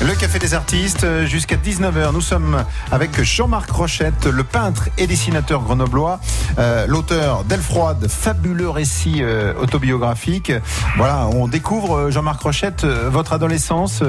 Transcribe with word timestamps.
Le 0.00 0.14
Café 0.14 0.38
des 0.38 0.54
Artistes, 0.54 1.02
euh, 1.02 1.26
jusqu'à 1.26 1.56
19h. 1.56 2.12
Nous 2.12 2.20
sommes 2.20 2.64
avec 2.92 3.20
Jean-Marc 3.20 3.68
Rochette, 3.70 4.26
le 4.26 4.44
peintre 4.44 4.88
et 4.96 5.08
dessinateur 5.08 5.60
grenoblois, 5.62 6.20
euh, 6.60 6.86
l'auteur 6.86 7.42
d'Elfroide, 7.42 8.06
fabuleux 8.08 8.70
récit 8.70 9.18
euh, 9.22 9.54
autobiographique. 9.60 10.52
Voilà, 10.96 11.26
on 11.26 11.48
découvre, 11.48 11.96
euh, 11.96 12.10
Jean-Marc 12.12 12.40
Rochette, 12.42 12.84
euh, 12.84 13.08
votre 13.10 13.32
adolescence 13.32 14.02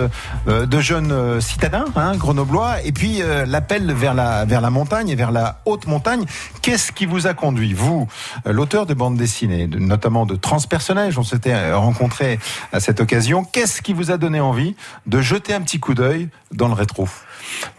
euh, 0.48 0.68
de 0.68 0.80
jeune 0.80 1.42
citadin, 1.42 1.86
hein, 1.96 2.16
grenoblois, 2.16 2.84
et 2.84 2.92
puis 2.92 3.22
l'appel 3.48 3.92
vers 3.92 4.14
la, 4.14 4.46
vers 4.46 4.62
la 4.62 4.70
montagne 4.70 5.10
et 5.10 5.16
vers 5.16 5.32
la 5.32 5.60
haute 5.66 5.88
montagne. 5.88 6.24
Qu'est-ce 6.62 6.92
qui 6.92 7.08
vous 7.08 7.26
a 7.26 7.34
conduit, 7.34 7.74
vous, 7.74 8.08
l'auteur 8.46 8.86
de 8.86 8.94
bande 8.94 9.18
dessinée, 9.18 9.66
de- 9.68 9.80
notamment 9.80 10.26
de 10.28 10.36
Transpersonnage, 10.36 11.18
on 11.18 11.24
s'était 11.24 11.74
rencontrés 11.74 12.40
à 12.74 12.80
cette 12.80 13.00
occasion, 13.02 13.44
qu'est-ce 13.44 13.82
qui 13.82 13.94
vous 13.94 14.12
a 14.12 14.18
donné 14.18 14.40
envie 14.40 14.76
de 15.08 15.22
jeter 15.22 15.54
un 15.54 15.62
petit 15.62 15.80
coup 15.80 15.89
d'œil 15.94 16.30
dans 16.52 16.68
le 16.68 16.74
rétro. 16.74 17.08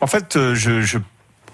En 0.01 0.07
fait, 0.07 0.37
euh, 0.37 0.55
je, 0.55 0.81
je- 0.81 0.99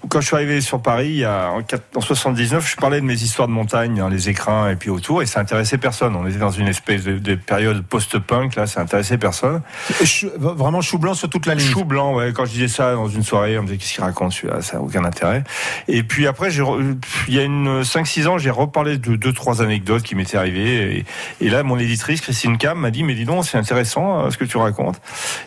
quand 0.09 0.21
je 0.21 0.27
suis 0.27 0.35
arrivé 0.35 0.61
sur 0.61 0.81
Paris, 0.81 1.23
a, 1.23 1.51
en, 1.51 1.61
quat- 1.61 1.81
en 1.95 2.01
79, 2.01 2.69
je 2.69 2.75
parlais 2.77 2.99
de 3.01 3.05
mes 3.05 3.13
histoires 3.21 3.47
de 3.47 3.53
montagne 3.53 3.95
dans 3.95 4.09
les 4.09 4.29
écrins 4.29 4.69
et 4.69 4.75
puis 4.75 4.89
autour, 4.89 5.21
et 5.21 5.25
ça 5.25 5.39
intéressait 5.39 5.77
personne. 5.77 6.15
On 6.15 6.25
était 6.27 6.37
dans 6.39 6.51
une 6.51 6.67
espèce 6.67 7.03
de, 7.03 7.17
de 7.17 7.35
période 7.35 7.83
post-punk, 7.83 8.55
là, 8.55 8.67
ça 8.67 8.81
intéressait 8.81 9.17
personne. 9.17 9.61
Chou- 10.03 10.31
Vraiment 10.37 10.81
chou 10.81 10.97
blanc 10.97 11.13
sur 11.13 11.29
toute 11.29 11.45
la 11.45 11.55
ligne. 11.55 11.67
Chou 11.71 11.83
blanc, 11.85 12.13
ouais. 12.15 12.31
Quand 12.33 12.45
je 12.45 12.51
disais 12.51 12.67
ça 12.67 12.93
dans 12.93 13.07
une 13.07 13.23
soirée, 13.23 13.57
on 13.57 13.63
me 13.63 13.67
disait 13.67 13.77
qu'est-ce 13.77 13.93
qu'il 13.95 14.03
raconte 14.03 14.33
celui-là, 14.33 14.61
ça 14.61 14.77
n'a 14.77 14.83
aucun 14.83 15.03
intérêt. 15.03 15.43
Et 15.87 16.03
puis 16.03 16.27
après, 16.27 16.49
il 16.53 17.33
y 17.33 17.39
a 17.39 17.43
une 17.43 17.81
5-6 17.81 18.27
ans, 18.27 18.37
j'ai 18.37 18.49
reparlé 18.49 18.97
de 18.97 19.15
deux 19.15 19.33
trois 19.33 19.61
anecdotes 19.61 20.03
qui 20.03 20.15
m'étaient 20.15 20.37
arrivées. 20.37 20.97
Et, 21.41 21.45
et 21.45 21.49
là, 21.49 21.63
mon 21.63 21.77
éditrice, 21.79 22.21
Christine 22.21 22.57
Cam, 22.57 22.77
m'a 22.79 22.91
dit, 22.91 23.03
mais 23.03 23.15
dis 23.15 23.25
donc, 23.25 23.45
c'est 23.45 23.57
intéressant 23.57 24.25
euh, 24.25 24.29
ce 24.31 24.37
que 24.37 24.45
tu 24.45 24.57
racontes. 24.57 24.99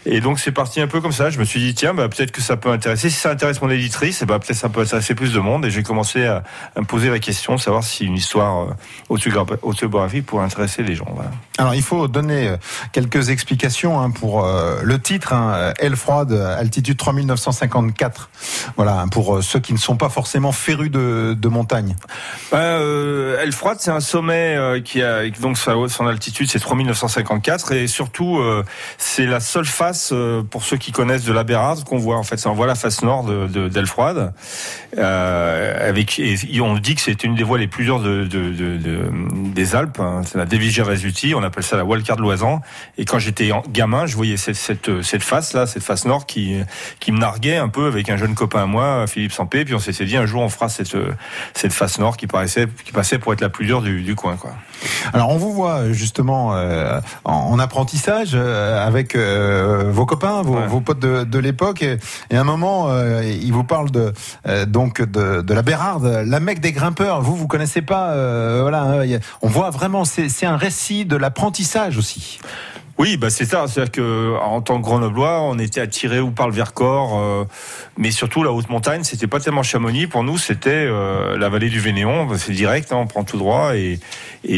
Et 0.06 0.20
donc, 0.20 0.38
c'est 0.40 0.52
parti 0.52 0.80
un 0.80 0.86
peu 0.86 1.00
comme 1.00 1.12
ça. 1.12 1.30
Je 1.30 1.38
me 1.38 1.44
suis 1.44 1.60
dit, 1.60 1.74
tiens, 1.74 1.94
bah, 1.94 2.08
peut-être 2.08 2.30
que 2.32 2.40
ça 2.40 2.56
peut 2.56 2.70
intéresser. 2.70 3.10
Si 3.10 3.16
ça 3.16 3.30
intéresse 3.30 3.60
mon 3.62 3.70
éditrice, 3.70 4.22
et 4.22 4.26
bah, 4.26 4.38
ça 4.54 4.68
peut 4.68 4.80
intéresser 4.80 5.14
plus 5.14 5.32
de 5.32 5.40
monde. 5.40 5.64
Et 5.64 5.70
j'ai 5.70 5.82
commencé 5.82 6.26
à, 6.26 6.42
à 6.76 6.80
me 6.80 6.86
poser 6.86 7.10
la 7.10 7.18
question 7.18 7.54
de 7.54 7.60
savoir 7.60 7.84
si 7.84 8.04
une 8.04 8.14
histoire 8.16 8.62
euh, 8.62 9.14
autobiogra- 9.14 9.58
autobiographique 9.62 10.26
pourrait 10.26 10.44
intéresser 10.44 10.82
les 10.82 10.94
gens. 10.94 11.08
Voilà. 11.14 11.30
Alors 11.58 11.74
il 11.74 11.82
faut 11.82 12.08
donner 12.08 12.48
euh, 12.48 12.56
quelques 12.92 13.30
explications 13.30 14.00
hein, 14.00 14.10
pour 14.10 14.44
euh, 14.44 14.80
le 14.82 14.98
titre, 15.00 15.32
hein, 15.32 15.72
Aile 15.78 15.96
froide, 15.96 16.32
altitude 16.32 16.96
3954. 16.96 18.30
Voilà, 18.76 19.00
hein, 19.00 19.08
pour 19.08 19.36
euh, 19.36 19.42
ceux 19.42 19.60
qui 19.60 19.72
ne 19.72 19.78
sont 19.78 19.96
pas 19.96 20.08
forcément 20.08 20.52
férus 20.52 20.90
de, 20.90 21.36
de 21.38 21.48
montagne. 21.48 21.96
Bah, 22.50 22.58
euh, 22.58 23.40
Elfroide, 23.42 23.78
c'est 23.80 23.90
un 23.90 24.00
sommet 24.00 24.56
qui 24.84 25.02
a 25.02 25.28
donc 25.40 25.56
sa, 25.58 25.74
son 25.88 26.06
altitude, 26.06 26.50
c'est 26.50 26.58
3954 26.58 27.72
et 27.72 27.86
surtout 27.86 28.40
c'est 28.98 29.26
la 29.26 29.40
seule 29.40 29.64
face 29.64 30.12
pour 30.50 30.64
ceux 30.64 30.76
qui 30.76 30.92
connaissent 30.92 31.24
de 31.24 31.32
la 31.32 31.44
Bérarde 31.44 31.84
qu'on 31.84 31.98
voit 31.98 32.16
en 32.16 32.22
fait. 32.22 32.44
On 32.46 32.52
voit 32.52 32.66
la 32.66 32.74
face 32.74 33.02
nord 33.02 33.24
de, 33.24 33.46
de, 33.46 33.68
d'Elfroide. 33.68 34.29
Euh, 34.98 35.88
avec 35.88 36.18
et 36.18 36.60
on 36.60 36.76
dit 36.76 36.94
que 36.94 37.00
c'est 37.00 37.22
une 37.24 37.34
des 37.34 37.44
voies 37.44 37.58
les 37.58 37.68
plus 37.68 37.84
dures 37.84 38.00
de, 38.00 38.24
de, 38.24 38.50
de, 38.50 38.76
de- 38.76 39.10
des 39.54 39.76
Alpes. 39.76 40.00
hein. 40.00 40.22
C'est 40.24 40.36
la 40.38 40.46
Dévigère 40.46 40.84
Vesuti, 40.84 41.34
on 41.36 41.42
appelle 41.42 41.62
ça 41.62 41.76
la 41.76 41.84
wildcard 41.84 42.16
de 42.16 42.22
Loisan. 42.22 42.60
Et 42.98 43.04
quand 43.04 43.18
j'étais 43.18 43.50
gamin, 43.70 44.06
je 44.06 44.16
voyais 44.16 44.36
cette, 44.36 44.56
cette, 44.56 45.02
cette 45.02 45.22
face 45.22 45.52
là, 45.52 45.66
cette 45.66 45.82
face 45.84 46.04
nord 46.06 46.26
qui 46.26 46.56
qui 46.98 47.12
me 47.12 47.18
narguait 47.18 47.56
un 47.56 47.68
peu 47.68 47.86
avec 47.86 48.08
un 48.10 48.16
jeune 48.16 48.34
copain 48.34 48.62
à 48.62 48.66
moi, 48.66 49.06
Philippe 49.06 49.32
Sampé. 49.32 49.64
Puis 49.64 49.74
on 49.74 49.78
s'était 49.78 50.04
dit 50.04 50.16
un 50.16 50.26
jour 50.26 50.42
on 50.42 50.48
fera 50.48 50.68
cette 50.68 50.96
cette 51.54 51.72
face 51.72 51.98
nord 51.98 52.16
qui 52.16 52.26
paraissait 52.26 52.66
qui 52.84 52.92
passait 52.92 53.18
pour 53.18 53.32
être 53.32 53.40
la 53.40 53.48
plus 53.48 53.66
dure 53.66 53.82
du, 53.82 54.02
du 54.02 54.14
coin 54.16 54.36
quoi. 54.36 54.52
Alors 55.12 55.28
on 55.30 55.36
vous 55.36 55.52
voit 55.52 55.92
justement 55.92 56.54
euh, 56.56 57.00
en, 57.24 57.32
en 57.34 57.58
apprentissage 57.58 58.30
euh, 58.34 58.84
avec 58.86 59.14
euh, 59.14 59.90
vos 59.90 60.06
copains, 60.06 60.42
vos, 60.42 60.50
Ouais. 60.56 60.66
vos 60.66 60.80
potes 60.80 60.98
de, 60.98 61.22
de 61.24 61.38
l'époque, 61.38 61.82
et, 61.82 61.96
et 62.30 62.36
à 62.36 62.40
un 62.40 62.44
moment 62.44 62.88
euh, 62.90 63.22
ils 63.22 63.52
vous 63.52 63.62
parlent 63.64 63.90
de 63.90 64.12
euh, 64.46 64.66
donc 64.66 65.02
de, 65.02 65.52
la 65.52 65.62
Bérarde, 65.62 66.24
la 66.26 66.40
mecque 66.40 66.60
des 66.60 66.72
grimpeurs. 66.72 67.22
Vous 67.22 67.36
vous 67.36 67.46
connaissez 67.46 67.82
pas, 67.82 68.10
euh, 68.10 68.60
voilà. 68.62 68.82
hein, 68.82 69.18
on 69.42 69.48
voit 69.48 69.70
vraiment, 69.70 70.04
c'est 70.04 70.46
un 70.46 70.56
récit 70.56 71.04
de 71.04 71.16
l'apprentissage 71.16 71.98
aussi. 71.98 72.40
Oui, 73.00 73.16
bah 73.16 73.30
c'est 73.30 73.46
ça. 73.46 73.64
C'est-à-dire 73.66 73.92
que 73.92 74.36
en 74.42 74.60
tant 74.60 74.76
que 74.78 74.82
Grenoblois, 74.82 75.40
on 75.40 75.58
était 75.58 75.80
attiré 75.80 76.20
ou 76.20 76.32
par 76.32 76.46
le 76.48 76.52
Vercors, 76.52 77.18
euh, 77.18 77.44
mais 77.96 78.10
surtout 78.10 78.42
la 78.42 78.52
haute 78.52 78.68
montagne. 78.68 79.04
C'était 79.04 79.26
pas 79.26 79.40
tellement 79.40 79.62
Chamonix 79.62 80.06
pour 80.06 80.22
nous, 80.22 80.36
c'était 80.36 80.68
euh, 80.70 81.38
la 81.38 81.48
vallée 81.48 81.70
du 81.70 81.80
Vénéon. 81.80 82.28
C'est 82.36 82.52
direct, 82.52 82.92
hein, 82.92 82.96
on 83.00 83.06
prend 83.06 83.24
tout 83.24 83.38
droit 83.38 83.72
et 83.74 83.98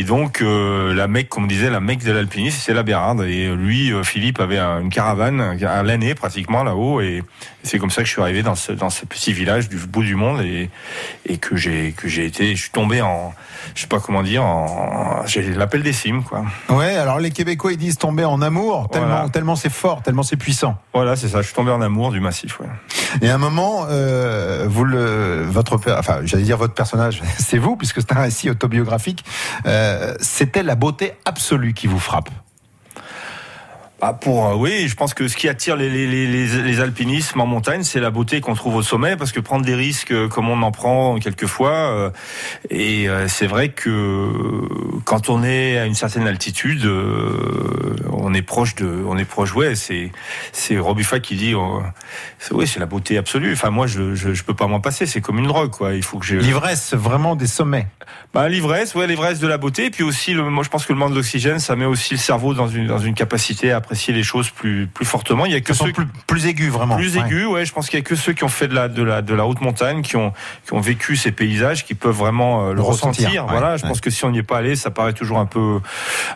donc 0.02 0.42
euh, 0.42 0.92
la 0.92 1.06
Mecque, 1.06 1.28
comme 1.28 1.44
on 1.44 1.46
disait, 1.46 1.70
la 1.70 1.78
Mecque 1.78 2.02
de 2.02 2.10
l'alpinisme, 2.10 2.58
c'est 2.60 2.74
la 2.74 2.82
Bérarde. 2.82 3.22
Et 3.22 3.48
lui, 3.54 3.92
Philippe 4.02 4.40
avait 4.40 4.58
un- 4.58 4.80
une 4.80 4.90
caravane 4.90 5.40
à 5.64 5.82
l'année 5.84 6.16
pratiquement 6.16 6.64
là-haut, 6.64 7.00
et 7.00 7.22
c'est 7.62 7.78
comme 7.78 7.90
ça 7.90 8.02
que 8.02 8.08
je 8.08 8.12
suis 8.12 8.22
arrivé 8.22 8.42
dans 8.42 8.56
ce 8.56 9.04
petit 9.06 9.32
village 9.32 9.68
du 9.68 9.76
bout 9.76 10.02
du 10.02 10.16
monde 10.16 10.40
et 10.42 10.68
et 11.28 11.36
que 11.38 11.54
j'ai 11.54 11.92
que 11.96 12.08
j'ai 12.08 12.24
été, 12.26 12.56
je 12.56 12.62
suis 12.62 12.70
tombé 12.70 13.02
en, 13.02 13.32
je 13.76 13.82
sais 13.82 13.86
pas 13.86 14.00
comment 14.00 14.22
dire, 14.24 14.42
en 14.44 15.22
j'ai 15.26 15.42
l'appel 15.52 15.82
des 15.84 15.92
cimes 15.92 16.24
quoi. 16.24 16.44
Ouais, 16.68 16.96
alors 16.96 17.20
les 17.20 17.30
Québécois 17.30 17.72
ils 17.72 17.78
disent 17.78 17.98
tomber 17.98 18.24
en 18.24 18.31
amour, 18.40 18.88
tellement 18.90 19.08
Voilà. 19.08 19.28
tellement 19.28 19.56
c'est 19.56 19.68
fort, 19.72 20.02
tellement 20.02 20.22
c'est 20.22 20.36
puissant. 20.36 20.76
Voilà, 20.94 21.16
c'est 21.16 21.28
ça. 21.28 21.42
Je 21.42 21.46
suis 21.46 21.54
tombé 21.54 21.70
en 21.72 21.82
amour 21.82 22.12
du 22.12 22.20
massif. 22.20 22.58
Ouais. 22.60 22.66
Et 23.20 23.28
à 23.28 23.34
un 23.34 23.38
moment, 23.38 23.86
euh, 23.90 24.66
vous 24.70 24.84
le, 24.84 25.42
votre, 25.46 25.78
enfin, 25.98 26.20
j'allais 26.24 26.44
dire 26.44 26.56
votre 26.56 26.74
personnage, 26.74 27.22
c'est 27.38 27.58
vous, 27.58 27.76
puisque 27.76 28.00
c'est 28.00 28.12
un 28.12 28.20
récit 28.22 28.48
autobiographique. 28.48 29.24
Euh, 29.66 30.14
C'était 30.20 30.62
la 30.62 30.74
beauté 30.76 31.12
absolue 31.26 31.74
qui 31.74 31.86
vous 31.88 31.98
frappe. 31.98 32.30
Ah, 34.04 34.14
pour 34.14 34.48
euh, 34.48 34.54
oui, 34.56 34.88
je 34.88 34.96
pense 34.96 35.14
que 35.14 35.28
ce 35.28 35.36
qui 35.36 35.48
attire 35.48 35.76
les, 35.76 35.88
les, 35.88 36.08
les, 36.08 36.26
les- 36.26 36.62
les 36.62 36.80
alpinismes 36.80 37.40
en 37.40 37.46
montagne, 37.46 37.84
c'est 37.84 38.00
la 38.00 38.10
beauté 38.10 38.40
qu'on 38.40 38.54
trouve 38.54 38.74
au 38.74 38.82
sommet, 38.82 39.16
parce 39.16 39.30
que 39.30 39.38
prendre 39.38 39.64
des 39.64 39.76
risques 39.76 40.10
euh, 40.10 40.26
comme 40.26 40.48
on 40.48 40.60
en 40.62 40.72
prend 40.72 41.20
quelquefois, 41.20 41.70
euh, 41.70 42.10
et 42.68 43.08
euh, 43.08 43.28
c'est 43.28 43.46
vrai 43.46 43.68
que 43.68 44.28
quand 45.04 45.28
on 45.28 45.44
est 45.44 45.78
à 45.78 45.86
une 45.86 45.94
certaine 45.94 46.26
altitude, 46.26 46.84
on 48.10 48.34
est 48.34 48.42
proche 48.42 48.74
de, 48.74 49.04
on 49.06 49.16
est 49.18 49.24
proche. 49.24 49.54
Ouais, 49.54 49.76
c'est 49.76 50.10
c'est 50.50 50.78
Robuffa 50.80 51.20
qui 51.20 51.36
dit, 51.36 51.54
c'est- 52.40 52.54
oui, 52.54 52.66
c'est 52.66 52.80
la 52.80 52.86
beauté 52.86 53.18
absolue. 53.18 53.52
Enfin, 53.52 53.70
moi, 53.70 53.86
je, 53.86 54.16
je 54.16 54.34
je 54.34 54.42
peux 54.42 54.54
pas 54.54 54.66
m'en 54.66 54.80
passer. 54.80 55.06
C'est 55.06 55.20
comme 55.20 55.38
une 55.38 55.46
drogue, 55.46 55.70
quoi. 55.70 55.94
Il 55.94 56.02
faut 56.02 56.18
que 56.18 56.26
je 56.26 56.36
L'ivresse 56.36 56.94
vraiment 56.94 57.36
des 57.36 57.46
sommets. 57.46 57.86
bah, 58.34 58.48
l'ivresse, 58.48 58.96
ouais, 58.96 59.06
l'ivresse 59.06 59.38
de 59.38 59.46
la 59.46 59.58
beauté, 59.58 59.86
et 59.86 59.90
puis 59.90 60.02
aussi, 60.02 60.32
le, 60.34 60.42
moi, 60.50 60.64
je 60.64 60.70
pense 60.70 60.86
que 60.86 60.92
le 60.92 60.98
manque 60.98 61.14
d'oxygène, 61.14 61.60
ça 61.60 61.76
met 61.76 61.84
aussi 61.84 62.14
le 62.14 62.18
cerveau 62.18 62.52
dans 62.52 62.66
une 62.66 62.88
dans 62.88 62.98
une 62.98 63.14
capacité 63.14 63.70
à 63.70 63.80
apprécier 63.92 64.14
les 64.14 64.22
choses 64.22 64.48
plus 64.50 64.86
plus 64.86 65.04
fortement. 65.04 65.44
Il 65.44 65.52
y 65.52 65.54
a 65.54 65.60
que 65.60 65.74
ceux 65.74 65.92
plus, 65.92 66.06
plus 66.26 66.46
aigus 66.46 66.70
vraiment. 66.70 66.96
plus 66.96 67.16
aigus, 67.18 67.46
ouais. 67.46 67.66
Je 67.66 67.72
pense 67.72 67.90
qu'il 67.90 67.98
y 67.98 68.02
a 68.02 68.04
que 68.04 68.16
ceux 68.16 68.32
qui 68.32 68.42
ont 68.42 68.48
fait 68.48 68.66
de 68.68 68.74
la 68.74 68.88
de 68.88 69.02
la 69.02 69.20
de 69.20 69.34
la 69.34 69.44
haute 69.46 69.60
montagne, 69.60 70.00
qui 70.00 70.16
ont 70.16 70.32
qui 70.64 70.72
ont 70.72 70.80
vécu 70.80 71.16
ces 71.16 71.30
paysages, 71.30 71.84
qui 71.84 71.94
peuvent 71.94 72.16
vraiment 72.16 72.62
euh, 72.64 72.68
le, 72.70 72.76
Le 72.76 72.82
ressentir, 72.82 73.28
ressentir. 73.28 73.44
ouais, 73.44 73.50
voilà. 73.50 73.76
Je 73.76 73.82
pense 73.86 74.00
que 74.00 74.08
si 74.10 74.24
on 74.24 74.30
n'y 74.30 74.38
est 74.38 74.42
pas 74.42 74.58
allé, 74.58 74.76
ça 74.76 74.90
paraît 74.90 75.12
toujours 75.12 75.38
un 75.38 75.46
peu 75.46 75.80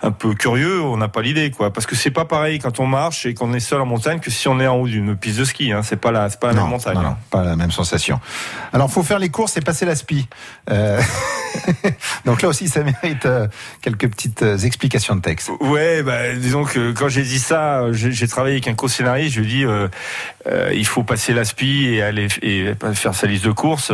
un 0.03 0.11
peu 0.11 0.35
curieux. 0.35 0.83
On 0.83 0.99
n'a 0.99 1.09
pas 1.09 1.23
l'idée, 1.23 1.51
quoi. 1.51 1.73
Parce 1.73 1.87
que 1.87 1.97
c'est 1.97 2.11
pas 2.11 2.27
pareil 2.27 2.59
quand 2.59 2.79
on 2.79 2.87
marche 2.87 3.25
et 3.25 3.33
qu'on 3.33 3.55
est 3.55 3.61
seul 3.61 3.81
en 3.81 3.87
montagne 3.87 4.21
que 4.21 4.31
si 4.31 4.49
on 4.49 4.61
est 4.61 4.67
en 4.67 4.77
haut 4.77 4.87
d'une 4.87 5.17
piste 5.17 5.39
de 5.39 5.45
ski. 5.45 5.73
Hein. 5.73 5.81
C'est 5.83 5.97
pas 5.97 6.13
la 6.13 6.29
c'est 6.29 6.39
pas 6.39 6.49
la 6.49 6.55
Non, 6.55 6.63
même 6.63 6.71
montagne. 6.73 6.95
non, 6.95 7.03
non, 7.03 7.17
pas 7.31 7.43
la 7.43 7.57
même 7.57 7.71
sensation. 7.73 8.21
Alors, 8.75 8.91
faut 8.91 9.03
faire 9.03 9.19
les 9.19 9.31
courses 9.31 9.57
et 9.57 9.63
passer 9.63 9.87
la 9.87 9.97
spi. 9.97 10.29
Euh, 10.71 11.01
Donc 12.27 12.43
là 12.43 12.49
aussi, 12.49 12.69
ça 12.69 12.83
mérite 12.83 13.25
euh, 13.25 13.47
quelques 13.81 14.09
petites 14.11 14.43
euh, 14.43 14.59
explications 14.59 15.17
de 15.17 15.21
texte. 15.23 15.51
Ouais, 15.61 16.03
bah, 16.03 16.35
disons 16.35 16.65
que 16.65 16.93
quand 16.93 17.09
j'ai 17.09 17.23
dit 17.23 17.39
ça, 17.47 17.93
j'ai 17.93 18.29
travaillé 18.29 18.57
avec 18.57 18.69
un 18.69 18.75
co-scénariste, 18.75 19.35
je 19.35 19.41
lui 19.41 19.47
ai 19.47 19.51
dit 19.51 19.65
euh, 19.65 19.89
euh, 20.49 20.73
il 20.75 20.87
faut 20.87 21.03
passer 21.03 21.33
l'aspi 21.33 21.87
et 21.87 22.03
aller 22.03 22.29
faire 22.29 23.15
sa 23.15 23.27
liste 23.27 23.45
de 23.45 23.53
courses. 23.53 23.93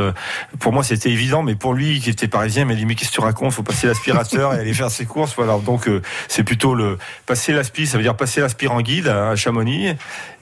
Pour 0.58 0.72
moi, 0.72 0.82
c'était 0.82 1.10
évident, 1.10 1.42
mais 1.42 1.54
pour 1.54 1.74
lui 1.74 2.00
qui 2.00 2.10
était 2.10 2.28
parisien, 2.28 2.62
il 2.62 2.68
m'a 2.68 2.74
dit 2.74 2.86
mais 2.86 2.94
qu'est-ce 2.94 3.10
que 3.10 3.16
tu 3.16 3.20
racontes? 3.20 3.52
Faut 3.52 3.62
passer 3.62 3.86
l'aspirateur 3.86 4.54
et 4.54 4.58
aller 4.58 4.74
faire 4.74 4.90
ses 4.90 5.06
courses. 5.06 5.34
Voilà, 5.36 5.58
donc 5.58 5.88
euh, 5.88 6.02
c'est 6.28 6.44
plutôt 6.44 6.74
le 6.74 6.98
passer 7.26 7.52
l'aspi, 7.52 7.86
ça 7.86 7.96
veut 7.96 8.02
dire 8.02 8.16
passer 8.16 8.40
l'aspirant 8.40 8.80
guide 8.80 9.08
à, 9.08 9.36
Chamonix 9.36 9.94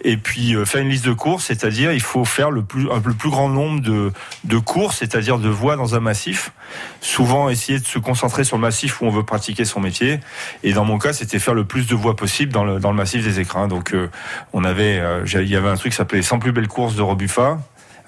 et 0.02 0.16
puis 0.16 0.54
euh, 0.54 0.64
faire 0.64 0.80
une 0.80 0.88
liste 0.88 1.04
de 1.04 1.12
courses, 1.12 1.46
c'est-à-dire 1.46 1.92
il 1.92 2.00
faut 2.00 2.24
faire 2.24 2.50
le 2.50 2.62
plus 2.62 2.84
le 2.84 3.14
plus 3.14 3.30
grand 3.30 3.48
nombre 3.48 3.80
de 3.80 4.12
de 4.44 4.58
courses, 4.58 4.98
c'est-à-dire 4.98 5.38
de 5.38 5.48
voies 5.48 5.76
dans 5.76 5.94
un 5.94 6.00
massif. 6.00 6.52
Souvent 7.00 7.48
essayer 7.48 7.78
de 7.78 7.86
se 7.86 7.98
concentrer 7.98 8.44
sur 8.44 8.56
le 8.56 8.62
massif 8.62 9.00
où 9.00 9.06
on 9.06 9.10
veut 9.10 9.24
pratiquer 9.24 9.64
son 9.64 9.80
métier. 9.80 10.20
Et 10.62 10.72
dans 10.72 10.84
mon 10.84 10.98
cas, 10.98 11.12
c'était 11.12 11.38
faire 11.38 11.54
le 11.54 11.64
plus 11.64 11.86
de 11.86 11.94
voies 11.94 12.14
possible 12.14 12.52
dans 12.52 12.64
le, 12.64 12.78
dans 12.78 12.92
massif 13.00 13.24
des 13.24 13.40
écrins. 13.40 13.66
Donc, 13.66 13.94
euh, 13.94 14.10
on 14.52 14.62
avait, 14.64 14.98
euh, 15.00 15.24
il 15.26 15.48
y 15.48 15.56
avait 15.56 15.68
un 15.68 15.76
truc 15.76 15.92
qui 15.92 15.96
s'appelait 15.96 16.18
les 16.18 16.24
100 16.24 16.38
plus 16.38 16.52
belles 16.52 16.68
courses 16.68 16.94
de 16.94 17.02
Robuffa. 17.02 17.58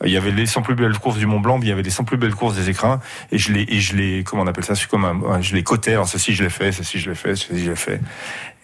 Il 0.04 0.10
y 0.12 0.16
avait 0.16 0.31
les 0.31 0.46
100 0.46 0.62
plus 0.62 0.75
belles 0.75 0.99
courses 0.99 1.16
du 1.19 1.26
Mont 1.26 1.40
Blanc, 1.40 1.58
puis 1.58 1.69
il 1.69 1.70
y 1.70 1.72
avait 1.72 1.82
les 1.82 1.90
100 1.90 2.04
plus 2.04 2.16
belles 2.16 2.34
courses 2.34 2.54
des 2.56 2.69
écrins. 2.70 3.00
Et 3.31 3.38
je 3.38 3.52
les, 3.52 3.64
et 3.69 3.81
je 3.81 3.94
les, 3.96 4.25
comment 4.25 4.43
on 4.43 4.46
appelle 4.46 4.64
ça? 4.64 4.75
C'est 4.75 4.88
comme 4.88 5.04
un, 5.04 5.40
je 5.40 5.54
les 5.54 5.62
cotais. 5.62 5.93
Alors, 5.93 6.08
ceci, 6.08 6.34
je 6.34 6.43
l'ai 6.43 6.50
fait, 6.50 6.72
ceci, 6.72 6.99
je 6.99 7.10
l'ai 7.10 7.16
fait, 7.16 7.37
ceci, 7.37 7.62
je 7.64 7.70
l'ai 7.70 7.76
fait. 7.76 8.00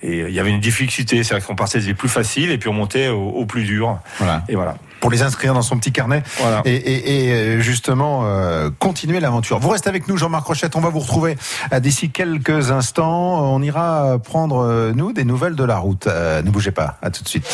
Et 0.02 0.20
euh, 0.22 0.28
il 0.28 0.34
y 0.34 0.40
avait 0.40 0.50
une 0.50 0.60
difficulté. 0.60 1.22
C'est-à-dire 1.24 1.46
qu'on 1.46 1.56
partait 1.56 1.80
des 1.80 1.94
plus 1.94 2.08
faciles 2.08 2.50
et 2.50 2.58
puis 2.58 2.68
on 2.68 2.72
montait 2.72 3.08
au, 3.08 3.28
au 3.30 3.46
plus 3.46 3.64
dur. 3.64 3.98
Voilà. 4.18 4.42
Et 4.48 4.54
voilà. 4.54 4.76
Pour 5.00 5.10
les 5.12 5.22
inscrire 5.22 5.54
dans 5.54 5.62
son 5.62 5.78
petit 5.78 5.92
carnet 5.92 6.24
Voilà. 6.38 6.60
et, 6.64 6.74
et- 6.74 7.28
et, 7.28 7.32
euh, 7.32 7.60
justement 7.60 8.22
euh, 8.24 8.68
continuer 8.80 9.20
l'aventure. 9.20 9.60
Vous 9.60 9.68
restez 9.68 9.88
avec 9.88 10.08
nous, 10.08 10.16
Jean-Marc 10.16 10.44
Rochette. 10.46 10.74
On 10.74 10.80
va 10.80 10.88
vous 10.88 10.98
retrouver 10.98 11.36
d'ici 11.80 12.10
quelques 12.10 12.72
instants. 12.72 13.52
On 13.54 13.62
ira 13.62 14.18
prendre, 14.18 14.92
nous, 14.94 15.12
des 15.12 15.24
nouvelles 15.24 15.54
de 15.54 15.64
la 15.64 15.78
route. 15.78 16.06
Euh, 16.08 16.42
ne 16.42 16.50
bougez 16.50 16.72
pas. 16.72 16.98
À 17.02 17.10
tout 17.10 17.22
de 17.22 17.28
suite. 17.28 17.46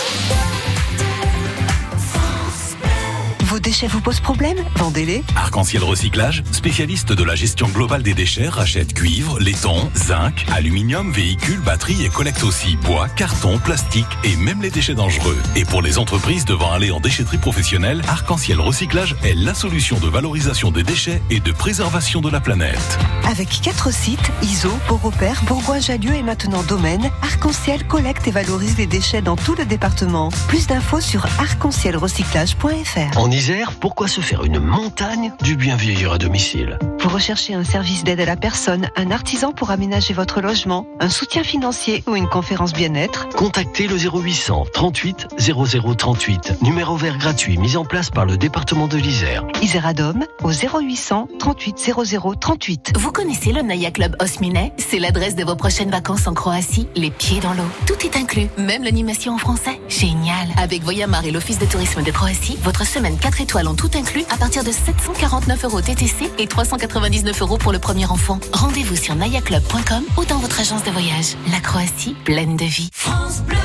Vos 3.54 3.60
déchets 3.60 3.86
vous 3.86 4.00
posent 4.00 4.18
problème 4.18 4.56
Vendez-les. 4.74 5.22
Arc-en-ciel 5.36 5.84
Recyclage, 5.84 6.42
spécialiste 6.50 7.12
de 7.12 7.22
la 7.22 7.36
gestion 7.36 7.68
globale 7.68 8.02
des 8.02 8.12
déchets, 8.12 8.48
rachète 8.48 8.94
cuivre, 8.94 9.38
laiton, 9.38 9.92
zinc, 9.94 10.44
aluminium, 10.52 11.12
véhicules, 11.12 11.60
batteries 11.60 12.04
et 12.04 12.08
collecte 12.08 12.42
aussi 12.42 12.74
bois, 12.78 13.08
carton, 13.10 13.60
plastique 13.60 14.08
et 14.24 14.34
même 14.34 14.60
les 14.60 14.70
déchets 14.70 14.94
dangereux. 14.94 15.38
Et 15.54 15.64
pour 15.64 15.82
les 15.82 15.98
entreprises 15.98 16.44
devant 16.44 16.72
aller 16.72 16.90
en 16.90 16.98
déchetterie 16.98 17.38
professionnelle, 17.38 18.02
Arc-en-ciel 18.08 18.58
Recyclage 18.58 19.14
est 19.22 19.34
la 19.34 19.54
solution 19.54 20.00
de 20.00 20.08
valorisation 20.08 20.72
des 20.72 20.82
déchets 20.82 21.22
et 21.30 21.38
de 21.38 21.52
préservation 21.52 22.20
de 22.20 22.30
la 22.30 22.40
planète. 22.40 22.98
Avec 23.30 23.60
quatre 23.62 23.92
sites, 23.92 24.32
ISO, 24.42 24.72
Beaurepaire, 24.88 25.44
Bourgoin-Jallieu 25.44 26.14
et 26.14 26.24
maintenant 26.24 26.64
Domaine, 26.64 27.08
Arc-en-ciel 27.22 27.86
collecte 27.86 28.26
et 28.26 28.32
valorise 28.32 28.76
les 28.78 28.86
déchets 28.86 29.22
dans 29.22 29.36
tout 29.36 29.54
le 29.54 29.64
département. 29.64 30.30
Plus 30.48 30.66
d'infos 30.66 31.00
sur 31.00 31.24
arc-en-cielrecyclage.fr. 31.38 33.16
Isère, 33.44 33.72
pourquoi 33.72 34.08
se 34.08 34.22
faire 34.22 34.44
une 34.44 34.58
montagne 34.58 35.30
du 35.42 35.54
bien 35.54 35.76
vieillir 35.76 36.14
à 36.14 36.16
domicile 36.16 36.78
Vous 36.98 37.10
recherchez 37.10 37.52
un 37.52 37.62
service 37.62 38.02
d'aide 38.02 38.20
à 38.20 38.24
la 38.24 38.36
personne, 38.36 38.88
un 38.96 39.10
artisan 39.10 39.52
pour 39.52 39.70
aménager 39.70 40.14
votre 40.14 40.40
logement, 40.40 40.86
un 40.98 41.10
soutien 41.10 41.44
financier 41.44 42.02
ou 42.06 42.16
une 42.16 42.26
conférence 42.26 42.72
bien-être 42.72 43.28
Contactez 43.36 43.86
le 43.86 43.98
0800 43.98 44.64
38 44.72 45.26
00 45.36 45.94
38, 45.94 46.62
numéro 46.62 46.96
vert 46.96 47.18
gratuit 47.18 47.58
mis 47.58 47.76
en 47.76 47.84
place 47.84 48.08
par 48.08 48.24
le 48.24 48.38
département 48.38 48.88
de 48.88 48.96
l'Isère. 48.96 49.44
Iseradom 49.60 50.24
au 50.42 50.50
0800 50.50 51.28
38 51.38 51.92
00 52.02 52.34
38. 52.36 52.92
Vous 52.96 53.12
connaissez 53.12 53.52
le 53.52 53.60
Naya 53.60 53.90
Club 53.90 54.16
Osminet 54.20 54.72
C'est 54.78 54.98
l'adresse 54.98 55.36
de 55.36 55.44
vos 55.44 55.56
prochaines 55.56 55.90
vacances 55.90 56.26
en 56.26 56.32
Croatie, 56.32 56.88
les 56.96 57.10
pieds 57.10 57.40
dans 57.40 57.52
l'eau. 57.52 57.68
Tout 57.86 58.06
est 58.06 58.16
inclus, 58.16 58.48
même 58.56 58.84
l'animation 58.84 59.34
en 59.34 59.38
français. 59.38 59.78
Génial 59.90 60.48
Avec 60.56 60.82
Voyamar 60.82 61.26
et 61.26 61.30
l'Office 61.30 61.58
de 61.58 61.66
tourisme 61.66 62.02
de 62.02 62.10
Croatie, 62.10 62.56
votre 62.62 62.86
semaine 62.86 63.18
4 63.18 63.33
étoiles 63.40 63.68
en 63.68 63.74
tout 63.74 63.90
inclus 63.94 64.24
à 64.30 64.36
partir 64.36 64.64
de 64.64 64.72
749 64.72 65.64
euros 65.64 65.80
TTC 65.80 66.30
et 66.38 66.46
399 66.46 67.42
euros 67.42 67.58
pour 67.58 67.72
le 67.72 67.78
premier 67.78 68.06
enfant. 68.06 68.38
Rendez-vous 68.52 68.96
sur 68.96 69.14
nayaclub.com 69.14 70.04
ou 70.18 70.24
dans 70.24 70.38
votre 70.38 70.60
agence 70.60 70.84
de 70.84 70.90
voyage. 70.90 71.36
La 71.50 71.60
Croatie, 71.60 72.16
pleine 72.24 72.56
de 72.56 72.64
vie. 72.64 72.90
France 72.92 73.42
Bleu. 73.42 73.56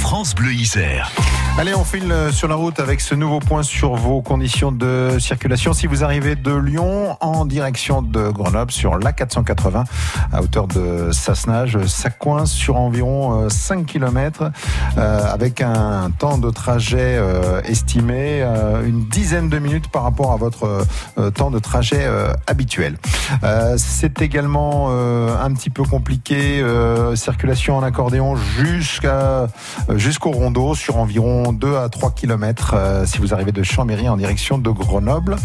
France 0.00 0.34
Bleu 0.34 0.52
Isère. 0.52 1.10
Allez, 1.58 1.74
on 1.74 1.84
file 1.84 2.12
sur 2.32 2.48
la 2.48 2.54
route 2.54 2.80
avec 2.80 3.00
ce 3.02 3.14
nouveau 3.14 3.38
point 3.38 3.62
sur 3.62 3.94
vos 3.94 4.22
conditions 4.22 4.72
de 4.72 5.18
circulation. 5.20 5.74
Si 5.74 5.86
vous 5.86 6.02
arrivez 6.02 6.34
de 6.34 6.52
Lyon 6.52 7.18
en 7.20 7.44
direction 7.44 8.00
de 8.00 8.30
Grenoble 8.30 8.72
sur 8.72 8.98
la 8.98 9.12
480 9.12 9.84
à 10.32 10.42
hauteur 10.42 10.66
de 10.66 11.12
Sassenage, 11.12 11.78
ça 11.86 12.08
coince 12.08 12.50
sur 12.50 12.76
environ 12.76 13.50
5 13.50 13.80
euh, 13.80 13.84
km 13.84 14.50
euh, 14.96 15.20
avec 15.30 15.60
un 15.60 16.10
temps 16.18 16.38
de 16.38 16.50
trajet 16.50 17.16
euh, 17.18 17.60
estimé 17.64 18.40
euh, 18.42 18.86
une 18.86 19.04
dizaine 19.04 19.50
de 19.50 19.58
minutes 19.58 19.88
par 19.88 20.04
rapport 20.04 20.32
à 20.32 20.36
votre 20.36 20.86
euh, 21.18 21.30
temps 21.30 21.50
de 21.50 21.58
trajet 21.58 22.02
euh, 22.02 22.32
habituel. 22.46 22.96
C'est 23.76 24.22
également 24.22 24.90
un 24.90 25.52
petit 25.54 25.70
peu 25.70 25.82
compliqué, 25.84 26.62
circulation 27.14 27.76
en 27.76 27.82
accordéon 27.82 28.36
jusqu'à 28.36 29.48
jusqu'au 29.94 30.30
rondeau 30.30 30.74
sur 30.74 30.96
environ 30.96 31.41
2 31.50 31.76
à 31.76 31.88
3 31.88 32.12
km 32.12 32.76
si 33.06 33.18
vous 33.18 33.34
arrivez 33.34 33.52
de 33.52 33.62
Chambéry 33.62 34.08
en 34.08 34.16
direction 34.16 34.58
de 34.58 34.70
Grenoble. 34.70 35.36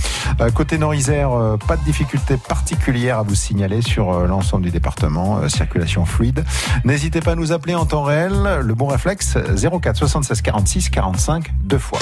Euh, 0.41 0.51
côté 0.51 0.77
Nord-Isère, 0.77 1.31
euh, 1.31 1.57
pas 1.57 1.77
de 1.77 1.83
difficulté 1.83 2.38
particulière 2.38 3.19
à 3.19 3.23
vous 3.23 3.35
signaler 3.35 3.81
sur 3.81 4.11
euh, 4.11 4.27
l'ensemble 4.27 4.63
du 4.63 4.71
département, 4.71 5.47
circulation 5.49 6.05
fluide. 6.05 6.44
N'hésitez 6.83 7.21
pas 7.21 7.31
à 7.31 7.35
nous 7.35 7.51
appeler 7.51 7.75
en 7.75 7.85
temps 7.85 8.03
réel, 8.03 8.33
le 8.61 8.73
bon 8.73 8.88
réflexe 8.88 9.38
04 9.38 9.95
76 9.95 10.41
46 10.41 10.89
45 10.89 11.53
deux 11.63 11.79
fois. 11.79 12.00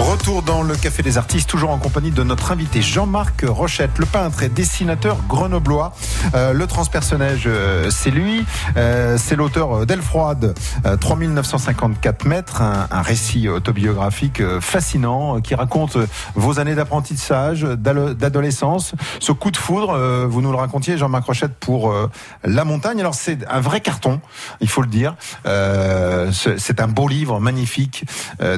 Retour 0.00 0.42
dans 0.42 0.62
le 0.62 0.76
Café 0.76 1.02
des 1.02 1.18
Artistes, 1.18 1.46
toujours 1.48 1.70
en 1.70 1.78
compagnie 1.78 2.10
de 2.10 2.22
notre 2.22 2.52
invité 2.52 2.80
Jean-Marc 2.80 3.44
Rochette, 3.46 3.98
le 3.98 4.06
peintre 4.06 4.42
et 4.42 4.48
dessinateur 4.48 5.18
grenoblois. 5.28 5.92
Euh, 6.34 6.54
le 6.54 6.66
transpersonnage, 6.66 7.42
euh, 7.46 7.90
c'est 7.90 8.10
lui. 8.10 8.46
Euh, 8.78 9.18
c'est 9.18 9.36
l'auteur 9.36 9.84
d'Elfroide, 9.84 10.54
3954 11.00 12.24
mètres, 12.24 12.62
un, 12.62 12.88
un, 12.90 13.02
récit 13.02 13.46
autobiographique 13.50 14.42
fascinant 14.60 15.40
qui 15.42 15.54
raconte 15.54 15.98
vos 16.34 16.58
années 16.58 16.74
d'apprentissage, 16.74 17.62
d'adolescence, 17.62 18.94
ce 19.18 19.32
coup 19.32 19.50
de 19.50 19.58
foudre. 19.58 19.98
vous 20.26 20.40
nous 20.40 20.50
le 20.50 20.56
racontiez, 20.56 20.96
Jean-Marc 20.96 21.26
Rochette, 21.26 21.54
pour 21.60 21.94
La 22.42 22.64
Montagne. 22.64 23.00
Alors 23.00 23.14
c'est 23.14 23.46
un 23.50 23.60
vrai 23.60 23.82
carton, 23.82 24.20
il 24.60 24.68
faut 24.68 24.82
le 24.82 24.88
dire. 24.88 25.14
c'est 25.44 26.80
un 26.80 26.88
beau 26.88 27.06
livre, 27.06 27.38
magnifique. 27.38 28.04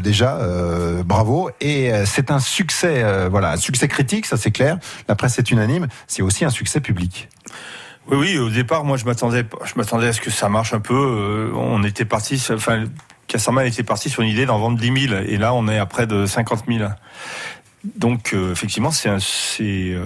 déjà, 0.00 0.38
bravo 1.04 1.31
et 1.60 1.92
euh, 1.92 2.04
c'est 2.06 2.30
un 2.30 2.38
succès, 2.38 3.02
euh, 3.02 3.28
voilà, 3.28 3.56
succès 3.56 3.88
critique, 3.88 4.26
ça 4.26 4.36
c'est 4.36 4.50
clair. 4.50 4.78
La 5.08 5.14
presse 5.14 5.38
est 5.38 5.50
unanime. 5.50 5.88
C'est 6.06 6.22
aussi 6.22 6.44
un 6.44 6.50
succès 6.50 6.80
public. 6.80 7.28
Oui, 8.08 8.16
oui. 8.18 8.38
Au 8.38 8.50
départ, 8.50 8.84
moi, 8.84 8.96
je 8.96 9.04
m'attendais, 9.04 9.44
je 9.64 9.72
m'attendais 9.76 10.08
à 10.08 10.12
ce 10.12 10.20
que 10.20 10.30
ça 10.30 10.48
marche 10.48 10.74
un 10.74 10.80
peu. 10.80 10.94
Euh, 10.94 11.52
on 11.54 11.84
était 11.84 12.04
parti, 12.04 12.42
enfin, 12.50 12.84
était 13.64 13.82
parti 13.82 14.10
sur 14.10 14.22
une 14.22 14.28
idée 14.28 14.46
d'en 14.46 14.58
vendre 14.58 14.78
10 14.78 15.08
000, 15.08 15.22
et 15.26 15.38
là, 15.38 15.54
on 15.54 15.68
est 15.68 15.78
à 15.78 15.86
près 15.86 16.06
de 16.06 16.26
50 16.26 16.64
000. 16.68 16.90
Donc 17.84 18.32
euh, 18.32 18.52
effectivement, 18.52 18.92
c'est 18.92 19.08
euh, 19.08 20.04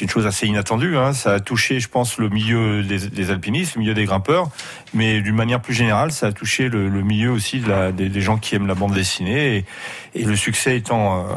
une 0.00 0.08
chose 0.08 0.26
assez 0.26 0.46
inattendue. 0.46 0.96
Hein. 0.96 1.12
Ça 1.12 1.34
a 1.34 1.40
touché, 1.40 1.78
je 1.78 1.88
pense, 1.88 2.18
le 2.18 2.28
milieu 2.28 2.82
des, 2.82 3.08
des, 3.08 3.30
alpinistes, 3.30 3.76
le 3.76 3.80
milieu 3.80 3.94
des 3.94 4.04
grimpeurs, 4.04 4.50
mais 4.92 5.20
d'une 5.20 5.36
manière 5.36 5.60
plus 5.60 5.74
générale, 5.74 6.10
ça 6.10 6.28
a 6.28 6.32
touché 6.32 6.68
le, 6.68 6.88
le 6.88 7.02
milieu 7.02 7.30
aussi 7.30 7.60
de 7.60 7.68
la, 7.68 7.92
des, 7.92 8.08
des, 8.08 8.20
gens 8.20 8.38
qui 8.38 8.56
aiment 8.56 8.66
la 8.66 8.74
bande 8.74 8.94
dessinée. 8.94 9.56
Et, 9.58 10.20
et 10.20 10.24
le 10.24 10.34
succès 10.34 10.76
étant 10.76 11.20
euh, 11.20 11.34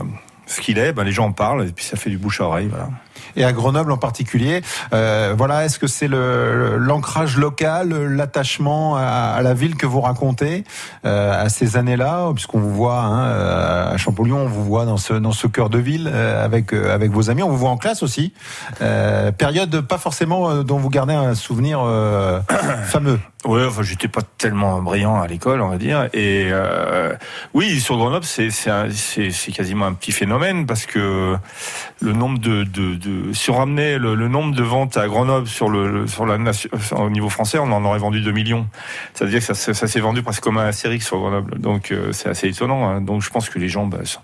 ce 0.48 0.60
qu'il 0.60 0.80
est, 0.80 0.92
ben, 0.92 1.04
les 1.04 1.12
gens 1.12 1.28
en 1.28 1.32
parlent 1.32 1.68
et 1.68 1.72
puis 1.72 1.86
ça 1.86 1.98
fait 1.98 2.10
du 2.10 2.18
bouche 2.18 2.42
à 2.42 2.46
oreille. 2.46 2.68
Voilà 2.68 2.90
et 3.36 3.44
à 3.44 3.54
Grenoble 3.54 3.92
en 3.92 3.98
particulier. 3.98 4.62
Euh, 4.94 5.34
voilà, 5.38 5.66
est-ce 5.66 5.80
que 5.80 5.88
c'est 5.88 6.08
l'ancrage 6.08 7.38
local, 7.38 7.90
l'attachement 7.90 8.96
à, 8.96 9.40
la 9.42 9.54
ville 9.54 9.76
que 9.76 9.86
vous 9.86 10.02
racontez 10.02 10.64
euh, 11.06 11.44
à 11.44 11.50
ces 11.50 11.78
années-là, 11.78 12.32
puisqu'on 12.34 12.60
vous 12.60 12.74
voit 12.74 13.00
hein, 13.00 13.26
euh, 13.26 13.94
à 13.94 13.98
Champollion, 13.98 14.40
on 14.40 14.48
vous 14.48 14.64
voit 14.64 14.86
dans 14.86 14.98
ce 14.98 15.14
dans 15.14 15.32
ce 15.32 15.48
cœur 15.48 15.70
de 15.70 15.78
ville 15.78 16.08
avec 16.08 16.74
avec 16.74 17.12
vos 17.12 17.30
amis, 17.30 17.44
on 17.44 17.50
vous 17.50 17.58
voit 17.58 17.70
en 17.70 17.78
classe 17.78 18.04
aussi. 18.04 18.34
Euh, 18.82 19.32
période 19.32 19.82
pas 19.82 19.98
forcément 19.98 20.64
dont 20.64 20.78
vous 20.78 20.90
gardez 20.90 21.14
un 21.14 21.36
souvenir 21.36 21.80
fameux. 22.86 23.20
Oui, 23.46 23.62
enfin, 23.64 23.84
j'étais 23.84 24.08
pas 24.08 24.22
tellement 24.40 24.82
brillant 24.82 25.22
à 25.22 25.28
l'école, 25.28 25.62
on 25.62 25.70
va 25.70 25.78
dire. 25.78 26.10
Et 26.14 26.48
euh, 26.50 27.14
oui, 27.54 27.80
sur 27.80 27.96
Grenoble, 27.98 28.26
c'est 28.26 28.50
c'est 28.50 29.52
quasiment 29.52 29.86
un 29.86 29.94
petit 29.94 30.12
phénomène 30.12 30.66
parce 30.66 30.88
que 30.88 31.36
le 32.02 32.14
nombre 32.14 32.40
de, 32.40 32.64
de, 32.64 32.96
de 32.96 33.25
si 33.34 33.50
on 33.50 33.58
ramenait 33.58 33.98
le, 33.98 34.16
nombre 34.28 34.56
de 34.56 34.64
ventes 34.64 34.98
à 34.98 35.08
Grenoble 35.08 35.48
sur 35.48 35.70
le 35.70 36.08
sur 36.08 36.26
la 36.26 36.38
au 36.96 37.10
niveau 37.10 37.30
français, 37.30 37.58
on 37.60 37.72
en 37.72 37.84
aurait 37.86 38.00
vendu 38.00 38.22
2 38.22 38.32
millions. 38.32 38.68
C'est-à-dire 39.14 39.40
que 39.40 39.54
ça, 39.54 39.74
ça, 39.74 39.88
s'est 39.88 40.00
vendu 40.00 40.24
presque 40.24 40.44
comme 40.44 40.58
un 40.58 40.66
Astérix 40.66 41.06
sur 41.06 41.20
Grenoble. 41.20 41.60
Donc 41.60 41.92
euh, 41.92 42.12
c'est 42.12 42.30
assez 42.30 42.48
étonnant. 42.48 42.90
Hein. 42.90 43.02
Donc 43.02 43.22
je 43.22 43.30
pense 43.30 43.50
que 43.50 43.60
les 43.60 43.70
gens 43.70 43.86
bah, 43.86 44.00
se 44.04 44.18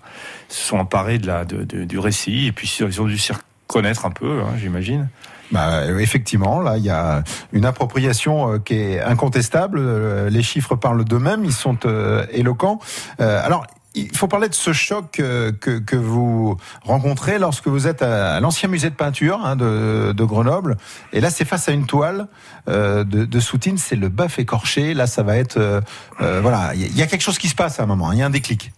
sont 0.48 0.78
emparés 0.78 1.18
de 1.18 1.26
la 1.26 1.44
du 1.44 1.98
récit 1.98 2.46
et 2.46 2.52
puis 2.52 2.72
ils 2.80 3.00
ont 3.00 3.06
dû 3.06 3.18
s'y 3.18 3.32
reconnaître 3.32 4.06
un 4.06 4.10
peu, 4.10 4.40
hein, 4.40 4.54
j'imagine. 4.58 5.08
Bah, 5.52 5.84
effectivement, 6.00 6.60
là, 6.60 6.78
il 6.78 6.84
y 6.84 6.90
a 6.90 7.22
une 7.52 7.66
appropriation 7.66 8.54
euh, 8.54 8.58
qui 8.58 8.74
est 8.74 9.00
incontestable. 9.00 9.78
Euh, 9.78 10.30
les 10.30 10.42
chiffres 10.42 10.76
parlent 10.76 11.04
d'eux-mêmes, 11.04 11.44
ils 11.44 11.52
sont 11.52 11.78
euh, 11.84 12.24
éloquents. 12.32 12.80
alors, 13.18 13.66
il 13.94 14.16
faut 14.16 14.28
parler 14.28 14.48
de 14.48 14.54
ce 14.54 14.72
choc 14.72 15.10
que, 15.12 15.50
que, 15.50 15.96
vous 15.96 16.56
rencontrez 16.82 17.38
lorsque 17.38 17.68
vous 17.68 17.86
êtes 17.86 18.02
à, 18.02 18.40
l'ancien 18.40 18.68
musée 18.68 18.90
de 18.90 18.94
peinture 18.94 19.44
hein, 19.44 19.56
de, 19.56 20.12
de, 20.12 20.24
Grenoble. 20.24 20.76
Et 21.12 21.20
là, 21.20 21.30
c'est 21.30 21.44
face 21.44 21.68
à 21.68 21.72
une 21.72 21.86
toile 21.86 22.28
de, 22.66 23.02
de 23.02 23.40
Soutine, 23.40 23.78
c'est 23.78 23.96
le 23.96 24.08
bœuf 24.08 24.38
écorché. 24.38 24.94
Là, 24.94 25.06
ça 25.06 25.22
va 25.22 25.36
être... 25.36 25.82
voilà, 26.18 26.72
il 26.74 26.96
y 26.96 27.02
a 27.02 27.06
quelque 27.06 27.22
chose 27.22 27.38
qui 27.38 27.48
se 27.48 27.54
passe 27.54 27.80
à 27.80 27.82
un 27.82 27.86
moment, 27.86 28.12
il 28.12 28.18
y 28.18 28.22
a 28.22 28.26
un 28.26 28.30
déclic. 28.30 28.72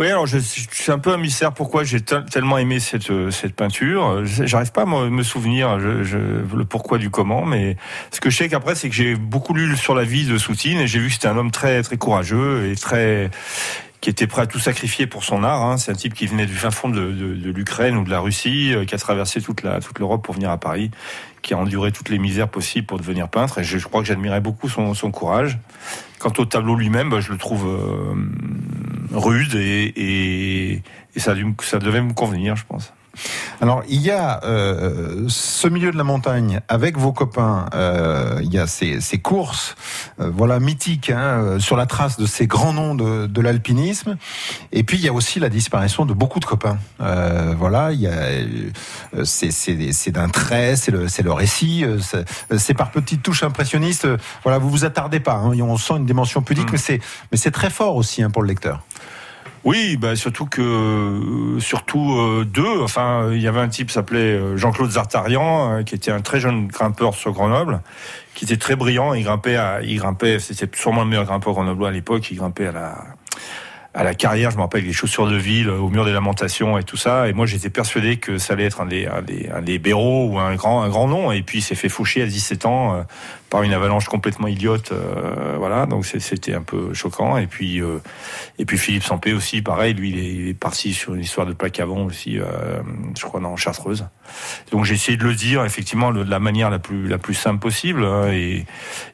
Oui, 0.00 0.06
alors 0.06 0.26
je, 0.26 0.38
je, 0.38 0.66
suis 0.70 0.92
un 0.92 1.00
peu 1.00 1.12
un 1.12 1.16
mystère 1.16 1.52
pourquoi 1.52 1.82
j'ai 1.82 2.00
tellement 2.00 2.56
aimé 2.58 2.78
cette, 2.78 3.10
euh, 3.10 3.32
cette 3.32 3.56
peinture? 3.56 4.24
J'arrive 4.24 4.70
pas 4.70 4.82
à 4.82 4.86
me, 4.86 5.22
souvenir 5.24 5.80
je, 5.80 6.04
je, 6.04 6.18
le 6.18 6.64
pourquoi 6.64 6.98
du 6.98 7.10
comment, 7.10 7.44
mais 7.44 7.76
ce 8.12 8.20
que 8.20 8.30
je 8.30 8.36
sais 8.36 8.48
qu'après, 8.48 8.76
c'est 8.76 8.88
que 8.88 8.94
j'ai 8.94 9.16
beaucoup 9.16 9.54
lu 9.54 9.76
sur 9.76 9.96
la 9.96 10.04
vie 10.04 10.24
de 10.24 10.38
Soutine 10.38 10.78
et 10.78 10.86
j'ai 10.86 11.00
vu 11.00 11.08
que 11.08 11.14
c'était 11.14 11.26
un 11.26 11.36
homme 11.36 11.50
très 11.50 11.82
très 11.82 11.96
courageux 11.96 12.70
et 12.70 12.76
très 12.76 13.28
qui 14.00 14.10
était 14.10 14.26
prêt 14.26 14.42
à 14.42 14.46
tout 14.46 14.58
sacrifier 14.58 15.06
pour 15.06 15.24
son 15.24 15.42
art. 15.42 15.62
Hein. 15.62 15.76
C'est 15.76 15.90
un 15.90 15.94
type 15.94 16.14
qui 16.14 16.26
venait 16.26 16.46
du 16.46 16.54
fin 16.54 16.70
fond 16.70 16.88
de, 16.88 17.10
de, 17.10 17.34
de 17.34 17.50
l'Ukraine 17.50 17.96
ou 17.96 18.04
de 18.04 18.10
la 18.10 18.20
Russie, 18.20 18.72
euh, 18.72 18.84
qui 18.84 18.94
a 18.94 18.98
traversé 18.98 19.40
toute 19.40 19.62
la 19.62 19.80
toute 19.80 19.98
l'Europe 19.98 20.24
pour 20.24 20.34
venir 20.34 20.50
à 20.50 20.58
Paris, 20.58 20.90
qui 21.42 21.54
a 21.54 21.58
enduré 21.58 21.90
toutes 21.90 22.08
les 22.08 22.18
misères 22.18 22.48
possibles 22.48 22.86
pour 22.86 22.98
devenir 22.98 23.28
peintre. 23.28 23.58
Et 23.58 23.64
je, 23.64 23.78
je 23.78 23.86
crois 23.86 24.00
que 24.00 24.06
j'admirais 24.06 24.40
beaucoup 24.40 24.68
son, 24.68 24.94
son 24.94 25.10
courage. 25.10 25.58
Quant 26.18 26.32
au 26.38 26.44
tableau 26.44 26.76
lui-même, 26.76 27.10
bah, 27.10 27.20
je 27.20 27.32
le 27.32 27.38
trouve 27.38 27.66
euh, 27.66 28.14
rude 29.12 29.54
et, 29.54 29.92
et, 29.96 30.82
et 31.14 31.20
ça, 31.20 31.34
ça 31.62 31.78
devait 31.78 32.02
me 32.02 32.12
convenir, 32.12 32.56
je 32.56 32.64
pense. 32.66 32.92
Alors, 33.60 33.82
il 33.88 34.00
y 34.00 34.10
a 34.10 34.40
euh, 34.44 35.24
ce 35.28 35.66
milieu 35.66 35.90
de 35.90 35.96
la 35.96 36.04
montagne 36.04 36.60
avec 36.68 36.96
vos 36.96 37.12
copains. 37.12 37.66
Euh, 37.74 38.38
il 38.42 38.52
y 38.52 38.58
a 38.58 38.66
ces, 38.66 39.00
ces 39.00 39.18
courses, 39.18 39.74
euh, 40.20 40.30
voilà, 40.32 40.60
mythiques, 40.60 41.10
hein, 41.10 41.56
sur 41.58 41.76
la 41.76 41.86
trace 41.86 42.16
de 42.18 42.26
ces 42.26 42.46
grands 42.46 42.72
noms 42.72 42.94
de, 42.94 43.26
de 43.26 43.40
l'alpinisme. 43.40 44.16
Et 44.70 44.84
puis, 44.84 44.98
il 44.98 45.04
y 45.04 45.08
a 45.08 45.12
aussi 45.12 45.40
la 45.40 45.48
disparition 45.48 46.06
de 46.06 46.12
beaucoup 46.12 46.38
de 46.40 46.44
copains. 46.44 46.78
Voilà, 46.98 47.92
il 47.92 48.00
y 48.00 48.06
a, 48.06 49.24
c'est, 49.24 49.50
c'est, 49.50 49.92
c'est 49.92 50.10
d'un 50.10 50.28
trait, 50.28 50.76
c'est 50.76 50.92
le, 50.92 51.08
c'est 51.08 51.22
le 51.22 51.32
récit, 51.32 51.84
c'est, 52.56 52.74
par 52.74 52.90
petites 52.90 53.22
touches 53.22 53.42
impressionnistes. 53.42 54.06
Voilà, 54.44 54.58
vous 54.58 54.70
vous 54.70 54.84
attardez 54.84 55.18
pas. 55.18 55.34
Hein, 55.34 55.58
on 55.60 55.76
sent 55.76 55.94
une 55.96 56.06
dimension 56.06 56.42
pudique, 56.42 56.68
Mm. 56.68 56.72
mais 56.72 56.78
c'est, 56.78 57.00
mais 57.32 57.38
c'est 57.38 57.50
très 57.50 57.70
fort 57.70 57.96
aussi 57.96 58.22
hein, 58.22 58.30
pour 58.30 58.42
le 58.42 58.48
lecteur. 58.48 58.82
Oui, 59.68 59.98
bah 59.98 60.16
surtout 60.16 60.46
que 60.46 60.62
euh, 60.62 61.60
surtout 61.60 62.14
euh, 62.18 62.46
deux. 62.46 62.80
Enfin, 62.80 63.28
il 63.34 63.42
y 63.42 63.46
avait 63.46 63.60
un 63.60 63.68
type 63.68 63.90
s'appelait 63.90 64.32
euh, 64.32 64.56
Jean-Claude 64.56 64.92
Zartarian, 64.92 65.84
qui 65.84 65.94
était 65.94 66.10
un 66.10 66.22
très 66.22 66.40
jeune 66.40 66.68
grimpeur 66.68 67.12
sur 67.12 67.32
Grenoble, 67.32 67.82
qui 68.34 68.46
était 68.46 68.56
très 68.56 68.76
brillant. 68.76 69.12
Il 69.12 69.24
grimpait, 69.24 69.58
il 69.84 69.98
grimpait. 69.98 70.38
C'était 70.38 70.74
sûrement 70.74 71.02
le 71.02 71.10
meilleur 71.10 71.26
grimpeur 71.26 71.52
grenoblois 71.52 71.88
à 71.88 71.90
l'époque. 71.90 72.30
Il 72.30 72.38
grimpait 72.38 72.68
à 72.68 72.72
la 72.72 72.94
à 73.92 74.04
la 74.04 74.14
carrière, 74.14 74.50
je 74.50 74.56
me 74.56 74.62
rappelle, 74.62 74.84
les 74.84 74.92
chaussures 74.92 75.26
de 75.26 75.36
ville, 75.36 75.68
au 75.68 75.88
mur 75.88 76.04
des 76.04 76.12
lamentations 76.12 76.78
et 76.78 76.84
tout 76.84 76.96
ça. 76.96 77.28
Et 77.28 77.32
moi, 77.32 77.46
j'étais 77.46 77.70
persuadé 77.70 78.18
que 78.18 78.38
ça 78.38 78.52
allait 78.52 78.66
être 78.66 78.80
un 78.80 78.86
des, 78.86 79.06
un 79.06 79.22
des, 79.22 79.50
un 79.52 79.60
des 79.60 79.80
ou 79.92 80.38
un 80.38 80.54
grand, 80.54 80.82
un 80.82 80.88
grand 80.88 81.08
nom. 81.08 81.32
Et 81.32 81.42
puis, 81.42 81.58
il 81.58 81.62
s'est 81.62 81.74
fait 81.74 81.88
faucher 81.88 82.22
à 82.22 82.26
17 82.26 82.64
ans 82.64 83.04
par 83.50 83.62
une 83.62 83.72
avalanche 83.72 84.06
complètement 84.08 84.46
idiote. 84.48 84.92
euh, 84.92 85.56
voilà, 85.58 85.86
donc 85.86 86.04
c'était 86.06 86.54
un 86.54 86.62
peu 86.62 86.92
choquant. 86.94 87.36
Et 87.38 87.46
puis, 87.46 87.80
euh, 87.80 87.98
et 88.58 88.64
puis 88.64 88.76
Philippe 88.78 89.04
Sampé 89.04 89.32
aussi, 89.32 89.62
pareil. 89.62 89.94
Lui, 89.94 90.10
il 90.10 90.18
est, 90.18 90.32
il 90.34 90.48
est 90.48 90.54
parti 90.54 90.92
sur 90.92 91.14
une 91.14 91.20
histoire 91.22 91.46
de 91.46 91.52
plaque 91.52 91.80
avant 91.80 92.04
aussi, 92.04 92.38
euh, 92.38 92.44
je 93.18 93.24
crois, 93.24 93.40
dans 93.40 93.56
Chartreuse. 93.56 94.06
Donc, 94.70 94.84
j'ai 94.84 94.94
essayé 94.94 95.16
de 95.16 95.24
le 95.24 95.34
dire, 95.34 95.64
effectivement, 95.64 96.12
de 96.12 96.22
la 96.22 96.38
manière 96.38 96.68
la 96.70 96.78
plus, 96.78 97.08
la 97.08 97.18
plus 97.18 97.34
simple 97.34 97.58
possible. 97.58 98.04
hein, 98.04 98.28
et, 98.32 98.66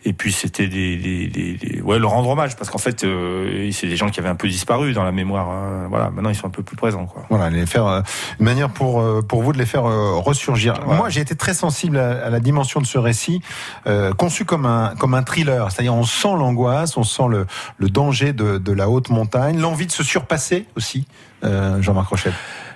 et 0.04 0.12
puis, 0.12 0.32
c'était 0.32 0.66
des, 0.66 0.96
des, 0.96 1.28
des, 1.28 1.52
des- 1.54 1.80
ouais, 1.82 1.98
le 1.98 2.06
rendre 2.06 2.28
hommage, 2.30 2.56
parce 2.56 2.70
qu'en 2.70 2.78
fait, 2.78 3.04
euh, 3.04 3.70
c'est 3.72 3.86
des 3.86 3.96
gens 3.96 4.08
qui 4.10 4.18
avaient 4.20 4.28
un 4.28 4.34
peu 4.34 4.48
disparu 4.48 4.92
dans 4.92 5.04
la 5.04 5.12
mémoire. 5.12 5.48
hein. 5.48 5.86
Voilà, 5.88 6.10
maintenant, 6.10 6.30
ils 6.30 6.34
sont 6.36 6.46
un 6.48 6.50
peu 6.50 6.62
plus 6.62 6.76
présents, 6.76 7.06
quoi. 7.06 7.24
Voilà, 7.30 7.50
les 7.50 7.66
faire 7.66 7.86
euh, 7.86 8.00
une 8.40 8.44
manière 8.46 8.70
pour 8.70 9.00
euh, 9.00 9.22
pour 9.22 9.42
vous 9.42 9.52
de 9.52 9.58
les 9.58 9.66
faire 9.66 9.86
euh, 9.86 10.14
ressurgir. 10.16 10.74
Voilà. 10.84 10.98
Moi, 10.98 11.08
j'ai 11.10 11.20
été 11.20 11.36
très 11.36 11.54
sensible 11.54 11.98
à, 11.98 12.24
à 12.26 12.30
la 12.30 12.40
dimension 12.40 12.80
de 12.80 12.86
ce 12.86 12.98
récit, 12.98 13.40
euh, 13.86 14.12
conçu 14.24 14.46
comme 14.46 14.64
un 14.64 14.94
comme 14.98 15.12
un 15.12 15.22
thriller. 15.22 15.70
C'est-à-dire, 15.70 15.94
on 15.94 16.04
sent 16.04 16.34
l'angoisse, 16.38 16.96
on 16.96 17.04
sent 17.04 17.28
le 17.28 17.46
le 17.76 17.90
danger 17.90 18.32
de 18.32 18.56
de 18.56 18.72
la 18.72 18.88
haute 18.88 19.10
montagne, 19.10 19.58
l'envie 19.58 19.86
de 19.86 19.92
se 19.92 20.02
surpasser 20.02 20.66
aussi. 20.76 21.06
Euh, 21.44 21.82
Jean-Marc 21.82 22.08
Rochette. 22.08 22.32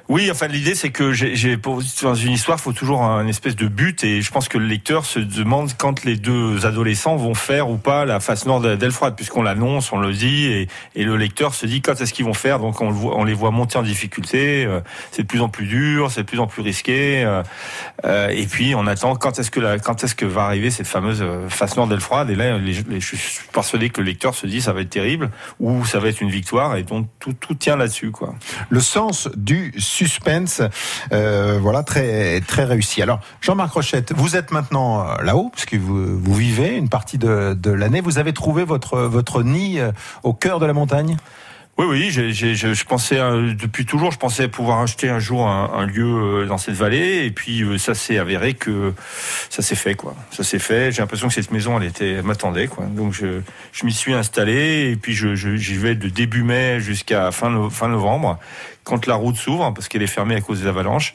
Oui, 0.08 0.30
enfin 0.30 0.46
l'idée 0.46 0.74
c'est 0.74 0.88
que 0.88 1.12
j'ai, 1.12 1.58
dans 1.58 2.14
une 2.14 2.32
histoire, 2.32 2.58
faut 2.58 2.72
toujours 2.72 3.02
un 3.02 3.26
espèce 3.26 3.56
de 3.56 3.68
but 3.68 4.04
et 4.04 4.22
je 4.22 4.30
pense 4.30 4.48
que 4.48 4.56
le 4.56 4.64
lecteur 4.64 5.04
se 5.04 5.18
demande 5.18 5.72
quand 5.76 6.02
les 6.04 6.16
deux 6.16 6.64
adolescents 6.64 7.16
vont 7.16 7.34
faire 7.34 7.68
ou 7.68 7.76
pas 7.76 8.06
la 8.06 8.18
face 8.18 8.46
nord 8.46 8.62
d'Elfrade 8.62 9.16
puisqu'on 9.16 9.42
l'annonce, 9.42 9.92
on 9.92 9.98
le 9.98 10.14
dit 10.14 10.46
et, 10.46 10.68
et 10.94 11.04
le 11.04 11.18
lecteur 11.18 11.52
se 11.52 11.66
dit 11.66 11.82
quand 11.82 12.00
est-ce 12.00 12.14
qu'ils 12.14 12.24
vont 12.24 12.32
faire? 12.32 12.58
Donc 12.58 12.80
on, 12.80 13.24
les 13.24 13.34
voit 13.34 13.50
monter 13.50 13.76
en 13.76 13.82
difficulté, 13.82 14.64
euh, 14.64 14.80
c'est 15.10 15.24
de 15.24 15.26
plus 15.26 15.42
en 15.42 15.50
plus 15.50 15.66
dur, 15.66 16.10
c'est 16.10 16.22
de 16.22 16.26
plus 16.26 16.40
en 16.40 16.46
plus 16.46 16.62
risqué 16.62 17.22
euh, 17.24 17.42
euh, 18.06 18.28
et 18.28 18.46
puis 18.46 18.74
on 18.74 18.86
attend 18.86 19.14
quand 19.14 19.38
est-ce 19.38 19.50
que 19.50 19.60
est-ce 19.60 20.14
que 20.14 20.24
va 20.24 20.44
arriver 20.44 20.70
cette 20.70 20.86
fameuse 20.86 21.22
face 21.50 21.76
nord 21.76 21.86
d'Elfrade 21.86 22.30
et 22.30 22.34
là 22.34 22.58
je 22.58 23.14
suis 23.14 23.46
persuadé 23.52 23.90
que 23.90 24.00
le 24.00 24.06
lecteur 24.06 24.34
se 24.34 24.46
dit 24.46 24.62
ça 24.62 24.72
va 24.72 24.80
être 24.80 24.88
terrible 24.88 25.30
ou 25.60 25.84
ça 25.84 25.98
va 25.98 26.08
être 26.08 26.22
une 26.22 26.30
victoire 26.30 26.76
et 26.76 26.82
donc 26.82 27.08
tout, 27.20 27.34
tout 27.34 27.54
tient 27.54 27.76
là-dessus. 27.76 28.10
Le 28.70 28.80
sens 28.80 29.28
du 29.36 29.74
suspense, 29.98 30.62
euh, 31.12 31.58
voilà, 31.60 31.82
très 31.82 32.40
très 32.40 32.64
réussi. 32.64 33.02
Alors, 33.02 33.20
Jean-Marc 33.40 33.72
Rochette, 33.72 34.12
vous 34.12 34.36
êtes 34.36 34.52
maintenant 34.52 35.00
euh, 35.00 35.22
là-haut, 35.22 35.50
puisque 35.52 35.74
vous, 35.74 36.18
vous 36.18 36.34
vivez 36.34 36.76
une 36.76 36.88
partie 36.88 37.18
de, 37.18 37.54
de 37.54 37.70
l'année. 37.70 38.00
Vous 38.00 38.18
avez 38.18 38.32
trouvé 38.32 38.62
votre 38.64 38.98
votre 39.00 39.42
nid 39.42 39.80
euh, 39.80 39.90
au 40.22 40.34
cœur 40.34 40.60
de 40.60 40.66
la 40.66 40.72
montagne? 40.72 41.16
Oui, 41.80 41.86
oui, 41.88 42.10
j'ai, 42.10 42.32
j'ai- 42.32 42.56
je, 42.56 42.74
je 42.74 42.84
pensais 42.84 43.20
euh, 43.20 43.54
depuis 43.54 43.86
toujours, 43.86 44.10
je 44.10 44.18
pensais 44.18 44.48
pouvoir 44.48 44.80
acheter 44.80 45.10
un 45.10 45.20
jour 45.20 45.46
un, 45.46 45.70
un 45.72 45.86
lieu 45.86 46.42
euh, 46.42 46.44
dans 46.46 46.58
cette 46.58 46.74
vallée, 46.74 47.24
et 47.24 47.30
puis 47.30 47.62
euh, 47.62 47.78
ça 47.78 47.94
s'est 47.94 48.18
avéré 48.18 48.54
que 48.54 48.92
ça 49.48 49.62
s'est 49.62 49.76
fait, 49.76 49.94
quoi. 49.94 50.16
Ça 50.32 50.42
s'est 50.42 50.58
fait. 50.58 50.90
J'ai 50.90 51.02
l'impression 51.02 51.28
que 51.28 51.34
cette 51.34 51.52
maison, 51.52 51.78
elle 51.80 51.86
était, 51.86 52.20
m'attendait, 52.22 52.66
quoi. 52.66 52.84
Donc 52.86 53.12
je, 53.12 53.42
je 53.72 53.86
m'y 53.86 53.92
suis 53.92 54.12
installé, 54.12 54.90
et 54.90 54.96
puis 54.96 55.14
je, 55.14 55.36
j'y 55.36 55.74
vais 55.76 55.94
de 55.94 56.08
début 56.08 56.42
mai 56.42 56.80
jusqu'à 56.80 57.30
fin, 57.30 57.70
fin 57.70 57.86
novembre, 57.86 58.40
quand 58.82 59.06
la 59.06 59.14
route 59.14 59.36
s'ouvre, 59.36 59.72
parce 59.72 59.86
qu'elle 59.86 60.02
est 60.02 60.08
fermée 60.08 60.34
à 60.34 60.40
cause 60.40 60.62
des 60.62 60.66
avalanches. 60.66 61.14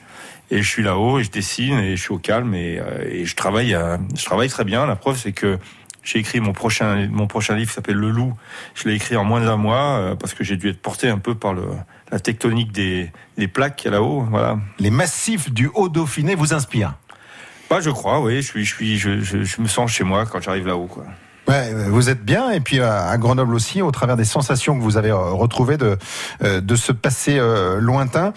Et 0.49 0.61
je 0.61 0.69
suis 0.69 0.83
là-haut, 0.83 1.19
et 1.19 1.23
je 1.25 1.31
dessine, 1.31 1.79
et 1.79 1.97
je 1.97 2.01
suis 2.01 2.13
au 2.13 2.19
calme, 2.19 2.55
et, 2.55 2.79
et 3.09 3.25
je 3.25 3.35
travaille, 3.35 3.75
je 4.15 4.23
travaille 4.23 4.49
très 4.49 4.63
bien. 4.63 4.85
La 4.85 4.95
preuve, 4.95 5.17
c'est 5.17 5.31
que 5.33 5.57
j'ai 6.03 6.19
écrit 6.19 6.39
mon 6.41 6.53
prochain, 6.53 7.07
mon 7.09 7.27
prochain 7.27 7.55
livre 7.55 7.69
qui 7.69 7.75
s'appelle 7.75 7.95
Le 7.95 8.09
Loup. 8.09 8.33
Je 8.75 8.87
l'ai 8.87 8.95
écrit 8.95 9.15
en 9.15 9.23
moins 9.23 9.39
d'un 9.39 9.55
mois 9.55 9.97
euh, 9.97 10.15
parce 10.15 10.33
que 10.33 10.43
j'ai 10.43 10.57
dû 10.57 10.69
être 10.69 10.81
porté 10.81 11.07
un 11.09 11.17
peu 11.17 11.33
par 11.33 11.53
le, 11.53 11.63
la 12.11 12.19
tectonique 12.19 12.71
des, 12.71 13.11
des 13.37 13.47
plaques 13.47 13.85
là-haut. 13.85 14.25
Voilà. 14.29 14.57
Les 14.79 14.89
massifs 14.89 15.51
du 15.51 15.69
Haut-Dauphiné 15.73 16.35
vous 16.35 16.53
inspirent. 16.53 16.95
Bah, 17.69 17.79
je 17.79 17.89
crois, 17.89 18.19
oui. 18.19 18.41
Je 18.41 18.47
suis, 18.47 18.65
je 18.65 18.75
suis, 18.75 18.97
je, 18.97 19.21
je, 19.21 19.43
je 19.43 19.61
me 19.61 19.67
sens 19.67 19.91
chez 19.91 20.03
moi 20.03 20.25
quand 20.25 20.41
j'arrive 20.41 20.67
là-haut, 20.67 20.87
quoi. 20.87 21.05
Ouais, 21.47 21.73
euh, 21.73 21.87
vous 21.89 22.09
êtes 22.09 22.23
bien 22.23 22.51
et 22.51 22.61
puis 22.61 22.79
euh, 22.79 22.89
à 22.89 23.17
Grenoble 23.17 23.53
aussi, 23.53 23.81
au 23.81 23.91
travers 23.91 24.15
des 24.15 24.25
sensations 24.25 24.77
que 24.77 24.81
vous 24.81 24.97
avez 24.97 25.11
retrouvées 25.11 25.77
de 25.77 25.97
de 26.41 26.75
ce 26.75 26.91
passé 26.91 27.39
lointain. 27.79 28.33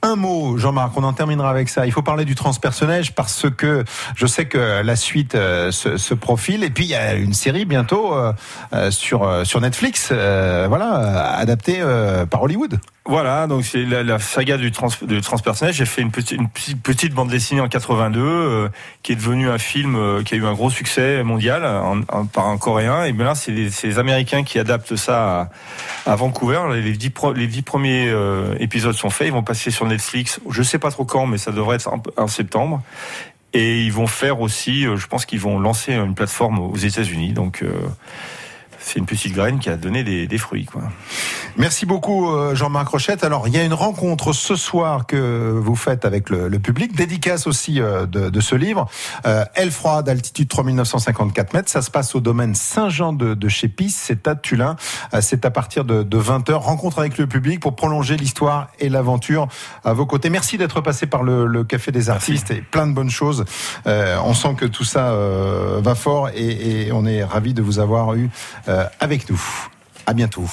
Un 0.00 0.14
mot, 0.14 0.56
Jean-Marc, 0.58 0.96
on 0.96 1.02
en 1.02 1.12
terminera 1.12 1.50
avec 1.50 1.68
ça. 1.68 1.84
Il 1.84 1.90
faut 1.90 2.02
parler 2.02 2.24
du 2.24 2.36
transpersonnage 2.36 3.16
parce 3.16 3.46
que 3.50 3.84
je 4.14 4.26
sais 4.26 4.46
que 4.46 4.80
la 4.80 4.94
suite 4.94 5.34
euh, 5.34 5.72
se, 5.72 6.14
profile 6.14 6.62
et 6.62 6.70
puis 6.70 6.84
il 6.84 6.90
y 6.90 6.94
a 6.94 7.14
une 7.14 7.34
série 7.34 7.64
bientôt 7.64 8.14
euh, 8.14 8.32
euh, 8.72 8.92
sur 8.92 9.44
sur 9.44 9.60
Netflix, 9.60 10.12
voilà, 10.12 11.34
adaptée 11.36 11.82
par 12.30 12.42
Hollywood. 12.42 12.78
Voilà, 13.08 13.46
donc 13.46 13.64
c'est 13.64 13.86
la, 13.86 14.02
la 14.02 14.18
saga 14.18 14.58
du, 14.58 14.70
trans, 14.70 14.88
transpersonnage. 15.22 15.76
J'ai 15.76 15.86
fait 15.86 16.02
une 16.02 16.10
petite, 16.10 17.14
bande 17.14 17.30
dessinée 17.30 17.62
en 17.62 17.68
82 17.68 18.20
euh, 18.20 18.68
qui 19.02 19.12
est 19.12 19.16
devenue 19.16 19.48
un 19.48 19.56
film 19.56 20.22
qui 20.24 20.34
a 20.34 20.36
eu 20.36 20.44
un 20.44 20.52
gros 20.52 20.68
succès 20.68 21.22
mondial 21.22 21.62
par 22.34 22.48
un 22.48 22.58
Coréen. 22.58 23.04
Et 23.04 23.12
bien 23.12 23.24
là, 23.24 23.34
c'est 23.34 23.50
les, 23.50 23.98
Américains 23.98 24.44
qui 24.44 24.58
adaptent 24.58 24.94
ça 24.94 25.48
à, 26.04 26.16
Vancouver. 26.16 26.60
Les 26.74 26.92
dix, 26.92 27.10
les 27.34 27.46
dix 27.46 27.62
premiers 27.62 28.12
épisodes 28.60 28.94
sont 28.94 29.08
faits. 29.08 29.28
Ils 29.28 29.32
vont 29.32 29.42
passer 29.42 29.70
sur 29.70 29.87
Netflix. 29.88 30.40
Je 30.50 30.62
sais 30.62 30.78
pas 30.78 30.90
trop 30.90 31.04
quand, 31.04 31.26
mais 31.26 31.38
ça 31.38 31.52
devrait 31.52 31.76
être 31.76 31.90
en, 32.16 32.26
septembre. 32.26 32.82
Et 33.54 33.82
ils 33.82 33.92
vont 33.92 34.06
faire 34.06 34.40
aussi, 34.40 34.86
euh, 34.86 34.96
je 34.96 35.06
pense 35.06 35.24
qu'ils 35.24 35.40
vont 35.40 35.58
lancer 35.58 35.94
une 35.94 36.14
plateforme 36.14 36.58
aux 36.58 36.76
États-Unis. 36.76 37.32
Donc 37.32 37.62
euh, 37.62 37.72
c'est 38.88 38.98
une 38.98 39.06
petite 39.06 39.34
graine 39.34 39.58
qui 39.58 39.68
a 39.68 39.76
donné 39.76 40.02
des, 40.02 40.26
des 40.26 40.38
fruits, 40.38 40.64
quoi. 40.64 40.82
Merci 41.56 41.84
beaucoup 41.86 42.30
euh, 42.30 42.54
Jean-Marc 42.54 42.88
Rochette. 42.88 43.22
Alors 43.24 43.48
il 43.48 43.54
y 43.54 43.58
a 43.58 43.64
une 43.64 43.74
rencontre 43.74 44.32
ce 44.32 44.56
soir 44.56 45.06
que 45.06 45.50
vous 45.60 45.76
faites 45.76 46.04
avec 46.04 46.30
le, 46.30 46.48
le 46.48 46.58
public, 46.58 46.94
dédicace 46.96 47.46
aussi 47.46 47.80
euh, 47.80 48.06
de, 48.06 48.30
de 48.30 48.40
ce 48.40 48.54
livre. 48.54 48.88
Euh, 49.26 49.44
Aile 49.56 49.70
froide, 49.70 50.08
altitude 50.08 50.48
3954 50.48 51.52
mètres. 51.52 51.68
Ça 51.68 51.82
se 51.82 51.90
passe 51.90 52.14
au 52.14 52.20
domaine 52.20 52.54
Saint-Jean 52.54 53.12
de, 53.12 53.34
de 53.34 53.48
Chépis, 53.48 53.90
c'est 53.90 54.26
à 54.26 54.34
Tulin. 54.36 54.76
Euh, 55.12 55.20
C'est 55.20 55.44
à 55.44 55.50
partir 55.50 55.84
de, 55.84 56.02
de 56.02 56.18
20h. 56.18 56.52
Rencontre 56.54 57.00
avec 57.00 57.18
le 57.18 57.26
public 57.26 57.60
pour 57.60 57.76
prolonger 57.76 58.16
l'histoire 58.16 58.68
et 58.78 58.88
l'aventure 58.88 59.48
à 59.84 59.92
vos 59.92 60.06
côtés. 60.06 60.30
Merci 60.30 60.56
d'être 60.56 60.80
passé 60.80 61.06
par 61.06 61.22
le, 61.22 61.46
le 61.46 61.64
Café 61.64 61.92
des 61.92 62.08
Artistes 62.08 62.50
et 62.52 62.62
plein 62.62 62.86
de 62.86 62.92
bonnes 62.92 63.10
choses. 63.10 63.44
Euh, 63.86 64.16
on 64.24 64.32
sent 64.32 64.54
que 64.56 64.64
tout 64.64 64.84
ça 64.84 65.10
euh, 65.10 65.80
va 65.82 65.94
fort 65.94 66.30
et, 66.34 66.86
et 66.86 66.92
on 66.92 67.04
est 67.04 67.22
ravis 67.24 67.52
de 67.52 67.62
vous 67.62 67.80
avoir 67.80 68.14
eu 68.14 68.30
euh, 68.68 68.77
avec 69.00 69.28
nous. 69.30 69.40
À 70.06 70.14
bientôt. 70.14 70.48